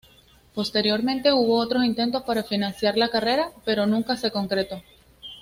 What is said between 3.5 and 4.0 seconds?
pero